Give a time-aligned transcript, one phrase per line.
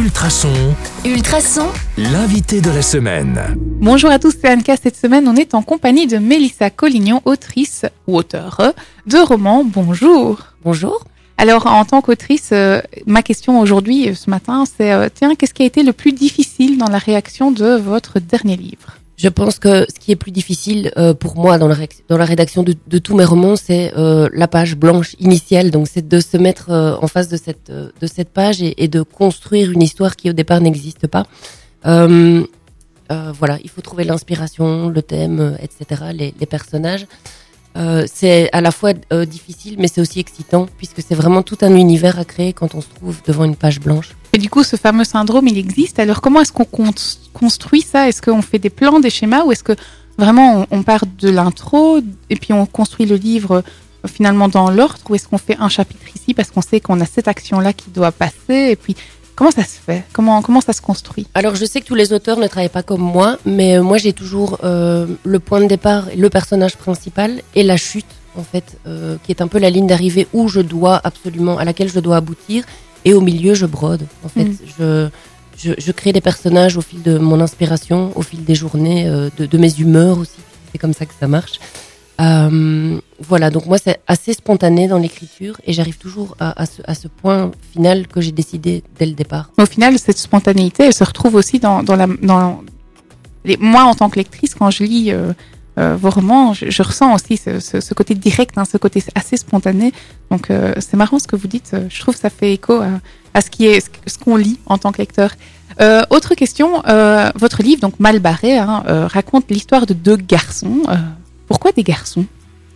[0.00, 0.48] Ultrason.
[1.04, 1.66] Ultrason.
[1.98, 3.38] L'invité de la semaine.
[3.82, 4.76] Bonjour à tous, c'est Anka.
[4.82, 8.72] Cette semaine, on est en compagnie de Mélissa Collignon, autrice ou auteure
[9.04, 9.62] de romans.
[9.62, 10.38] Bonjour.
[10.64, 11.04] Bonjour.
[11.36, 15.52] Alors, en tant qu'autrice, euh, ma question aujourd'hui, euh, ce matin, c'est euh, tiens, qu'est-ce
[15.52, 18.96] qui a été le plus difficile dans la réaction de votre dernier livre?
[19.22, 21.76] Je pense que ce qui est plus difficile euh, pour moi dans la,
[22.08, 25.70] dans la rédaction de, de tous mes romans, c'est euh, la page blanche initiale.
[25.70, 28.88] Donc, c'est de se mettre euh, en face de cette de cette page et, et
[28.88, 31.26] de construire une histoire qui au départ n'existe pas.
[33.40, 37.06] Voilà, il faut trouver l'inspiration, le thème, etc., les, les personnages.
[37.76, 41.58] Euh, c'est à la fois euh, difficile, mais c'est aussi excitant puisque c'est vraiment tout
[41.62, 44.10] un univers à créer quand on se trouve devant une page blanche.
[44.32, 45.98] Et du coup, ce fameux syndrome, il existe.
[46.00, 46.92] Alors, comment est-ce qu'on con-
[47.32, 48.08] construit ça?
[48.08, 49.74] Est-ce qu'on fait des plans, des schémas, ou est-ce que
[50.18, 53.62] vraiment on, on part de l'intro et puis on construit le livre
[54.04, 57.00] euh, finalement dans l'ordre, ou est-ce qu'on fait un chapitre ici parce qu'on sait qu'on
[57.00, 58.96] a cette action-là qui doit passer Et puis,
[59.36, 60.04] comment ça se fait?
[60.12, 61.26] Comment comment ça se construit?
[61.34, 63.98] Alors je sais que tous les auteurs ne travaillent pas comme moi, mais euh, moi
[63.98, 68.76] j'ai toujours euh, le point de départ, le personnage principal et la chute en fait,
[68.86, 71.98] euh, qui est un peu la ligne d'arrivée où je dois absolument, à laquelle je
[72.00, 72.64] dois aboutir,
[73.04, 74.06] et au milieu je brode.
[74.24, 74.56] En fait, Mm.
[74.78, 75.08] je,
[75.62, 79.30] je je crée des personnages au fil de mon inspiration, au fil des journées, euh,
[79.38, 80.40] de, de mes humeurs aussi.
[80.70, 81.58] C'est comme ça que ça marche.
[83.20, 88.06] Voilà, donc moi c'est assez spontané dans l'écriture et j'arrive toujours à, ce, point final
[88.08, 89.50] que j'ai décidé dès le départ.
[89.58, 92.06] Au final, cette spontanéité, elle se retrouve aussi dans, la.
[92.06, 95.32] Moi, en tant que lectrice, quand je lis euh,
[95.78, 99.92] euh, vos romans, je, ressens aussi ce, côté direct, hein, ce côté assez spontané.
[100.30, 101.76] Donc, euh, c'est marrant ce que vous dites.
[101.90, 102.80] Je trouve que ça fait écho
[103.34, 105.32] à, ce qu'on lit en tant que lecteur.
[106.08, 106.82] Autre question,
[107.34, 110.82] votre livre, donc Mal barré, hein, raconte l'histoire de deux garçons.
[111.46, 112.24] Pourquoi des garçons?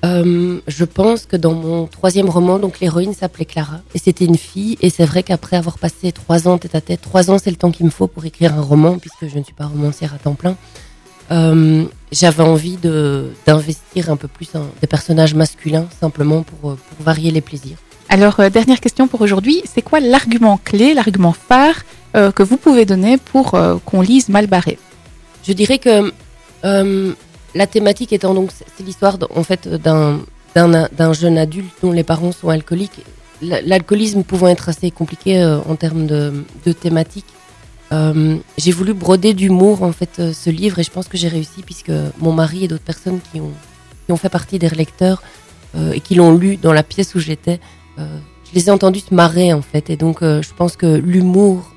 [0.05, 4.36] Euh, je pense que dans mon troisième roman, donc l'héroïne s'appelait Clara et c'était une
[4.36, 4.77] fille.
[4.83, 7.56] Et c'est vrai qu'après avoir passé trois ans tête à tête, trois ans c'est le
[7.56, 10.19] temps qu'il me faut pour écrire un roman puisque je ne suis pas romancière à
[10.19, 10.56] temps plein.
[11.30, 16.75] euh, J'avais envie de d'investir un peu plus en des personnages masculins simplement pour euh,
[16.88, 17.78] pour varier les plaisirs.
[18.10, 19.62] Alors, euh, dernière question pour aujourd'hui.
[19.72, 21.78] C'est quoi l'argument clé, l'argument phare
[22.36, 23.47] que vous pouvez donner pour
[23.84, 24.78] qu'on lise Mal barré
[25.42, 26.12] Je dirais que
[27.54, 32.48] la thématique étant donc c'est l'histoire en fait d'un jeune adulte dont les parents sont
[32.48, 33.04] alcooliques.
[33.42, 37.26] L'alcoolisme pouvant être assez compliqué euh, en termes de, de thématique,
[37.92, 41.28] euh, j'ai voulu broder d'humour en fait euh, ce livre et je pense que j'ai
[41.28, 45.22] réussi puisque mon mari et d'autres personnes qui ont fait partie des lecteurs
[45.92, 47.59] et qui l'ont lu dans la pièce où j'étais,
[47.98, 51.75] je les ai entendus se marrer en fait et donc je pense que l'humour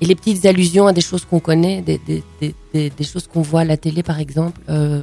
[0.00, 3.42] et les petites allusions à des choses qu'on connaît, des, des, des, des, choses qu'on
[3.42, 5.02] voit à la télé par exemple, euh,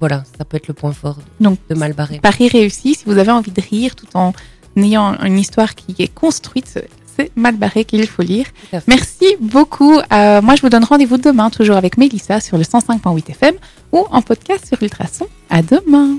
[0.00, 2.18] voilà, ça peut être le point fort de, Donc, de mal barré.
[2.20, 2.94] Paris réussi.
[2.94, 4.32] Si vous avez envie de rire tout en
[4.76, 6.88] ayant une histoire qui est construite, c'est
[7.36, 8.46] Mal barré qu'il faut lire.
[8.88, 9.98] Merci beaucoup.
[10.12, 13.54] Euh, moi, je vous donne rendez-vous demain, toujours avec Mélissa sur le 105.8 FM
[13.92, 15.26] ou en podcast sur Ultrason.
[15.50, 16.18] À demain.